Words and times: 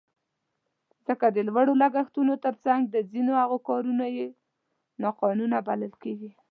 ځکه 1.07 1.25
د 1.35 1.37
لوړو 1.47 1.73
لګښتونو 1.83 2.33
تر 2.45 2.53
څنګ 2.65 2.81
د 2.89 2.95
ځینو 3.11 3.31
هغو 3.41 3.57
کارونه 3.69 4.05
یې 4.17 4.27
ناقانونه 5.03 5.57
بلل 5.67 5.93
کېږي. 6.03 6.31